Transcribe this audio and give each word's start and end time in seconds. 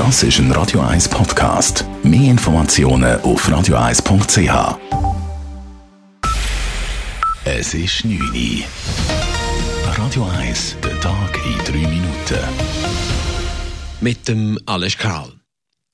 Das 0.00 0.22
ist 0.22 0.38
ein 0.38 0.50
Radio 0.52 0.80
1 0.80 1.10
Podcast. 1.10 1.84
Mehr 2.02 2.30
Informationen 2.30 3.20
auf 3.20 3.46
radio1.ch. 3.46 4.78
Es 7.44 7.74
ist 7.74 8.06
9 8.06 8.18
Uhr. 8.18 8.64
Radio 9.98 10.26
1, 10.38 10.76
der 10.82 10.98
Tag 11.00 11.38
in 11.44 11.82
3 11.82 11.88
Minuten. 11.90 12.38
Mit 14.00 14.26
dem 14.26 14.58
Alles 14.64 14.96
Kral. 14.96 15.34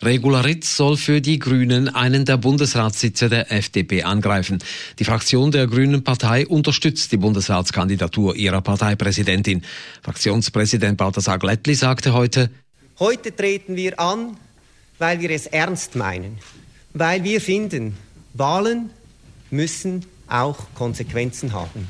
Regularitz 0.00 0.76
soll 0.76 0.96
für 0.96 1.20
die 1.20 1.40
Grünen 1.40 1.88
einen 1.88 2.24
der 2.24 2.36
Bundesratssitze 2.36 3.28
der 3.28 3.50
FDP 3.50 4.04
angreifen. 4.04 4.60
Die 5.00 5.04
Fraktion 5.04 5.50
der 5.50 5.66
Grünen 5.66 6.04
Partei 6.04 6.46
unterstützt 6.46 7.10
die 7.10 7.16
Bundesratskandidatur 7.16 8.36
ihrer 8.36 8.60
Parteipräsidentin. 8.60 9.62
Fraktionspräsident 10.02 10.96
Balthasar 10.96 11.40
Glättli 11.40 11.74
sagte 11.74 12.12
heute, 12.12 12.50
Heute 12.98 13.36
treten 13.36 13.76
wir 13.76 14.00
an, 14.00 14.38
weil 14.98 15.20
wir 15.20 15.30
es 15.30 15.46
ernst 15.46 15.96
meinen, 15.96 16.38
weil 16.94 17.24
wir 17.24 17.42
finden, 17.42 17.96
Wahlen 18.32 18.90
müssen 19.50 20.06
auch 20.28 20.56
Konsequenzen 20.74 21.52
haben. 21.52 21.88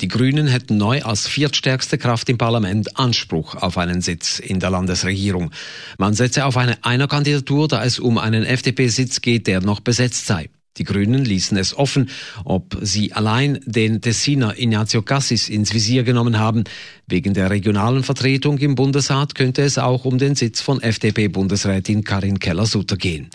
Die 0.00 0.08
Grünen 0.08 0.48
hätten 0.48 0.78
neu 0.78 1.02
als 1.02 1.28
viertstärkste 1.28 1.96
Kraft 1.96 2.28
im 2.28 2.38
Parlament 2.38 2.98
Anspruch 2.98 3.54
auf 3.54 3.78
einen 3.78 4.00
Sitz 4.00 4.40
in 4.40 4.58
der 4.58 4.70
Landesregierung. 4.70 5.52
Man 5.96 6.14
setze 6.14 6.44
auf 6.44 6.56
eine 6.56 6.76
Einerkandidatur, 6.82 7.68
da 7.68 7.84
es 7.84 8.00
um 8.00 8.18
einen 8.18 8.44
FDP-Sitz 8.44 9.20
geht, 9.20 9.46
der 9.46 9.60
noch 9.60 9.78
besetzt 9.78 10.26
sei. 10.26 10.50
Die 10.78 10.84
Grünen 10.84 11.24
ließen 11.24 11.58
es 11.58 11.76
offen, 11.76 12.08
ob 12.44 12.78
sie 12.80 13.12
allein 13.12 13.60
den 13.66 14.00
Tessiner 14.00 14.58
Ignazio 14.58 15.02
Cassis 15.02 15.50
ins 15.50 15.74
Visier 15.74 16.02
genommen 16.02 16.38
haben. 16.38 16.64
Wegen 17.06 17.34
der 17.34 17.50
regionalen 17.50 18.04
Vertretung 18.04 18.56
im 18.58 18.74
Bundesrat 18.74 19.34
könnte 19.34 19.62
es 19.62 19.76
auch 19.76 20.06
um 20.06 20.16
den 20.16 20.34
Sitz 20.34 20.62
von 20.62 20.80
FDP-Bundesrätin 20.80 22.04
Karin 22.04 22.38
Keller-Sutter 22.38 22.96
gehen. 22.96 23.28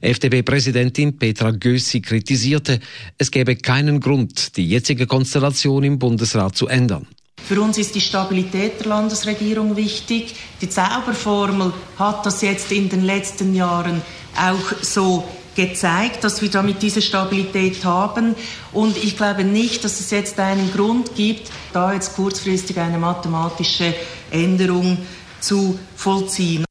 FDP-Präsidentin 0.00 1.18
Petra 1.18 1.50
Gössi 1.50 2.02
kritisierte, 2.02 2.78
es 3.18 3.30
gäbe 3.32 3.56
keinen 3.56 3.98
Grund, 3.98 4.56
die 4.56 4.68
jetzige 4.68 5.06
Konstellation 5.06 5.82
im 5.82 5.98
Bundesrat 5.98 6.56
zu 6.56 6.68
ändern. 6.68 7.08
Für 7.42 7.60
uns 7.60 7.78
ist 7.78 7.94
die 7.94 8.00
Stabilität 8.00 8.80
der 8.80 8.88
Landesregierung 8.88 9.76
wichtig. 9.76 10.34
Die 10.60 10.68
Zauberformel 10.68 11.72
hat 11.98 12.26
das 12.26 12.42
jetzt 12.42 12.70
in 12.72 12.88
den 12.88 13.04
letzten 13.04 13.54
Jahren 13.54 14.02
auch 14.36 14.82
so 14.82 15.26
gezeigt, 15.56 16.22
dass 16.22 16.42
wir 16.42 16.50
damit 16.50 16.82
diese 16.82 17.02
Stabilität 17.02 17.84
haben. 17.84 18.36
Und 18.72 18.96
ich 18.96 19.16
glaube 19.16 19.42
nicht, 19.42 19.82
dass 19.84 19.98
es 19.98 20.10
jetzt 20.10 20.38
einen 20.38 20.70
Grund 20.72 21.16
gibt, 21.16 21.50
da 21.72 21.92
jetzt 21.92 22.14
kurzfristig 22.14 22.78
eine 22.78 22.98
mathematische 22.98 23.94
Änderung 24.30 24.98
zu 25.40 25.78
vollziehen. 25.96 26.64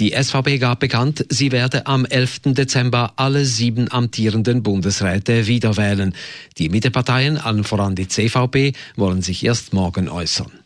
Die 0.00 0.14
SVP 0.20 0.58
gab 0.58 0.80
bekannt, 0.80 1.26
sie 1.28 1.52
werde 1.52 1.86
am 1.86 2.04
11. 2.04 2.40
Dezember 2.46 3.12
alle 3.16 3.44
sieben 3.44 3.92
amtierenden 3.92 4.62
Bundesräte 4.62 5.46
wiederwählen. 5.46 6.14
Die 6.58 6.70
Mitteparteien, 6.70 7.38
allen 7.38 7.62
voran 7.62 7.94
die 7.94 8.08
CVP, 8.08 8.72
wollen 8.96 9.22
sich 9.22 9.44
erst 9.44 9.72
morgen 9.72 10.08
äußern. 10.08 10.61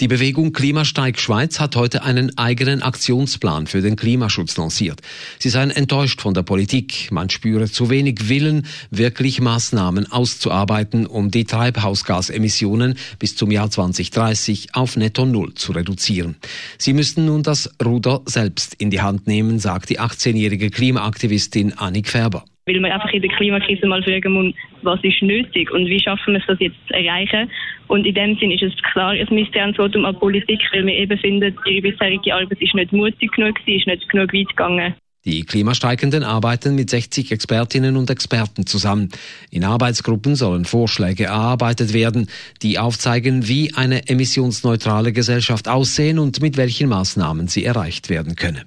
Die 0.00 0.08
Bewegung 0.08 0.52
Klimasteig 0.52 1.18
Schweiz 1.18 1.60
hat 1.60 1.76
heute 1.76 2.02
einen 2.02 2.36
eigenen 2.38 2.82
Aktionsplan 2.82 3.66
für 3.66 3.80
den 3.80 3.96
Klimaschutz 3.96 4.56
lanciert. 4.56 5.00
Sie 5.38 5.48
seien 5.48 5.70
enttäuscht 5.70 6.20
von 6.20 6.34
der 6.34 6.42
Politik. 6.42 7.10
Man 7.10 7.30
spüre 7.30 7.70
zu 7.70 7.90
wenig 7.90 8.28
Willen, 8.28 8.66
wirklich 8.90 9.40
Maßnahmen 9.40 10.10
auszuarbeiten, 10.10 11.06
um 11.06 11.30
die 11.30 11.44
Treibhausgasemissionen 11.44 12.96
bis 13.18 13.36
zum 13.36 13.50
Jahr 13.50 13.70
2030 13.70 14.74
auf 14.74 14.96
netto 14.96 15.24
Null 15.26 15.54
zu 15.54 15.72
reduzieren. 15.72 16.36
Sie 16.78 16.92
müssten 16.92 17.26
nun 17.26 17.42
das 17.42 17.70
Ruder 17.84 18.22
selbst 18.26 18.74
in 18.74 18.90
die 18.90 19.00
Hand 19.00 19.26
nehmen, 19.26 19.58
sagt 19.58 19.90
die 19.90 20.00
18-jährige 20.00 20.70
Klimaaktivistin 20.70 21.72
Annik 21.74 22.08
Färber 22.08 22.44
weil 22.66 22.80
man 22.80 22.90
einfach 22.90 23.12
in 23.12 23.22
der 23.22 23.30
Klimakrise 23.30 23.86
mal 23.86 24.02
fragen 24.02 24.32
muss, 24.32 24.54
was 24.82 25.02
ist 25.04 25.22
nötig 25.22 25.70
und 25.70 25.86
wie 25.86 26.00
schaffen 26.00 26.34
wir 26.34 26.40
es, 26.40 26.46
das 26.46 26.58
jetzt 26.58 26.76
zu 26.88 26.94
erreichen. 26.94 27.50
Und 27.86 28.04
in 28.04 28.14
dem 28.14 28.36
Sinn 28.38 28.50
ist 28.50 28.62
es 28.62 28.72
klar 28.92 29.10
ein 29.12 29.26
Misstrauensvotum 29.30 30.04
an 30.04 30.18
Politik, 30.18 30.60
weil 30.72 30.84
wir 30.84 30.94
eben 30.94 31.16
finden, 31.18 31.56
ihre 31.64 31.82
bisherige 31.82 32.34
Arbeit 32.34 32.60
ist 32.60 32.74
nicht 32.74 32.92
mutig 32.92 33.30
genug, 33.32 33.54
sie 33.64 33.76
ist 33.76 33.86
nicht 33.86 34.08
genug 34.08 34.32
weit 34.34 34.48
gegangen. 34.48 34.94
Die 35.24 35.42
Klimastreikenden 35.42 36.22
arbeiten 36.22 36.76
mit 36.76 36.90
60 36.90 37.32
Expertinnen 37.32 37.96
und 37.96 38.10
Experten 38.10 38.64
zusammen. 38.66 39.10
In 39.50 39.64
Arbeitsgruppen 39.64 40.36
sollen 40.36 40.64
Vorschläge 40.64 41.24
erarbeitet 41.24 41.94
werden, 41.94 42.28
die 42.62 42.78
aufzeigen, 42.78 43.48
wie 43.48 43.74
eine 43.74 44.08
emissionsneutrale 44.08 45.12
Gesellschaft 45.12 45.68
aussehen 45.68 46.20
und 46.20 46.40
mit 46.42 46.56
welchen 46.56 46.88
Maßnahmen 46.88 47.48
sie 47.48 47.64
erreicht 47.64 48.08
werden 48.08 48.36
könne. 48.36 48.66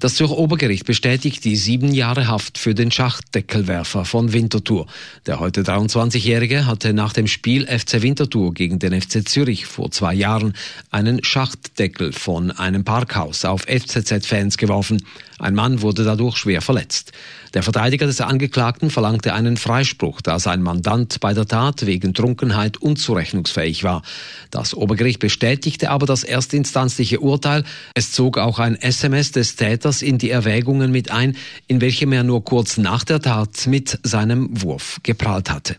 Das 0.00 0.14
Zürcher 0.14 0.38
Obergericht 0.38 0.84
bestätigt 0.84 1.44
die 1.44 1.56
sieben 1.56 1.92
Jahre 1.92 2.28
Haft 2.28 2.58
für 2.58 2.74
den 2.74 2.90
Schachtdeckelwerfer 2.90 4.04
von 4.04 4.32
Winterthur. 4.32 4.86
Der 5.26 5.40
heute 5.40 5.62
23-Jährige 5.62 6.66
hatte 6.66 6.92
nach 6.92 7.12
dem 7.12 7.26
Spiel 7.26 7.66
FC 7.66 8.02
Winterthur 8.02 8.52
gegen 8.54 8.78
den 8.78 9.00
FC 9.00 9.26
Zürich 9.26 9.66
vor 9.66 9.90
zwei 9.90 10.14
Jahren 10.14 10.54
einen 10.90 11.24
Schachtdeckel 11.24 12.12
von 12.12 12.50
einem 12.50 12.84
Parkhaus 12.84 13.44
auf 13.44 13.62
FCZ-Fans 13.62 14.58
geworfen. 14.58 15.02
Ein 15.38 15.54
Mann 15.54 15.82
wurde 15.82 16.04
dadurch 16.04 16.38
schwer 16.38 16.62
verletzt. 16.62 17.12
Der 17.52 17.62
Verteidiger 17.62 18.06
des 18.06 18.20
Angeklagten 18.20 18.90
verlangte 18.90 19.32
einen 19.32 19.56
Freispruch, 19.56 20.20
da 20.20 20.38
sein 20.38 20.62
Mandant 20.62 21.20
bei 21.20 21.32
der 21.32 21.46
Tat 21.46 21.86
wegen 21.86 22.14
Trunkenheit 22.14 22.76
unzurechnungsfähig 22.78 23.84
war. 23.84 24.02
Das 24.50 24.74
Obergericht 24.74 25.20
bestätigte 25.20 25.90
aber 25.90 26.06
das 26.06 26.24
erstinstanzliche 26.24 27.20
Urteil. 27.20 27.64
Es 27.94 28.12
zog 28.12 28.38
auch 28.38 28.58
ein 28.58 28.76
SMS 28.76 29.32
des 29.32 29.45
Täters 29.54 30.02
in 30.02 30.18
die 30.18 30.30
Erwägungen 30.30 30.90
mit 30.90 31.12
ein, 31.12 31.36
in 31.68 31.80
welchem 31.80 32.12
er 32.12 32.24
nur 32.24 32.44
kurz 32.44 32.76
nach 32.76 33.04
der 33.04 33.20
Tat 33.20 33.68
mit 33.68 34.00
seinem 34.02 34.62
Wurf 34.62 34.98
geprahlt 35.04 35.50
hatte. 35.50 35.76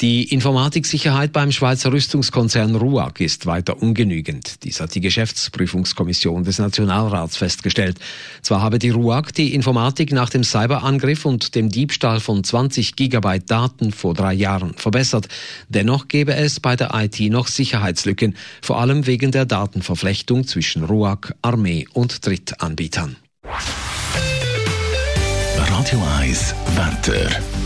Die 0.00 0.32
Informatiksicherheit 0.32 1.32
beim 1.32 1.52
Schweizer 1.52 1.92
Rüstungskonzern 1.92 2.74
RUAG 2.74 3.20
ist 3.20 3.46
weiter 3.46 3.82
ungenügend. 3.82 4.64
Dies 4.64 4.80
hat 4.80 4.94
die 4.94 5.00
Geschäftsprüfungskommission 5.00 6.44
des 6.44 6.58
Nationalrats 6.58 7.36
festgestellt. 7.36 7.98
Zwar 8.42 8.62
habe 8.62 8.78
die 8.78 8.90
RUAG 8.90 9.32
die 9.36 9.54
Informatik 9.54 10.12
nach 10.12 10.30
dem 10.30 10.44
Cyberangriff 10.44 11.24
und 11.24 11.54
dem 11.54 11.68
Diebstahl 11.68 12.20
von 12.20 12.42
20 12.42 12.96
Gigabyte 12.96 13.50
Daten 13.50 13.92
vor 13.92 14.14
drei 14.14 14.32
Jahren 14.32 14.74
verbessert. 14.74 15.28
Dennoch 15.68 16.08
gebe 16.08 16.34
es 16.34 16.60
bei 16.60 16.76
der 16.76 16.94
IT 16.94 17.20
noch 17.20 17.46
Sicherheitslücken, 17.46 18.36
vor 18.62 18.80
allem 18.80 19.06
wegen 19.06 19.32
der 19.32 19.44
Datenverflechtung 19.44 20.46
zwischen 20.46 20.84
RUAG, 20.84 21.34
Armee 21.42 21.86
und 21.92 22.26
Drittanbietern. 22.26 23.16
Radio 25.56 26.02
1 26.18 26.54
Wetter. 26.76 27.59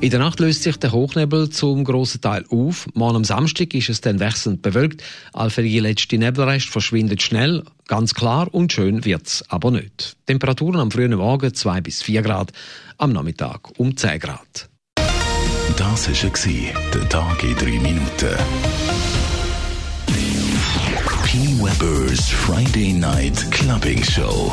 In 0.00 0.10
der 0.10 0.20
Nacht 0.20 0.38
löst 0.38 0.62
sich 0.62 0.76
der 0.76 0.92
Hochnebel 0.92 1.50
zum 1.50 1.82
grossen 1.82 2.20
Teil 2.20 2.44
auf. 2.50 2.86
Morgen 2.94 3.16
am 3.16 3.24
Samstag 3.24 3.74
ist 3.74 3.88
es 3.88 4.00
dann 4.00 4.20
wechselnd 4.20 4.62
bewölkt. 4.62 5.02
Allfällige 5.32 5.80
letzte 5.80 6.18
Nebelrest 6.18 6.68
verschwindet 6.68 7.20
schnell. 7.20 7.64
Ganz 7.88 8.14
klar 8.14 8.46
und 8.54 8.72
schön 8.72 9.04
wird's 9.04 9.42
aber 9.48 9.72
nicht. 9.72 10.16
Temperaturen 10.26 10.78
am 10.78 10.92
frühen 10.92 11.16
Morgen 11.16 11.52
2 11.52 11.80
bis 11.80 12.02
4 12.02 12.22
Grad, 12.22 12.52
am 12.96 13.12
Nachmittag 13.12 13.76
um 13.78 13.96
10 13.96 14.20
Grad. 14.20 14.68
Das 15.76 16.08
war 16.08 16.72
der 16.94 17.08
Tag 17.08 17.42
in 17.42 17.56
3 17.56 17.64
Minuten. 17.80 18.36
P. 21.24 21.38
Weber's 21.60 22.30
Friday 22.30 22.92
Night 22.92 23.50
Clubbing 23.50 24.02
Show. 24.04 24.52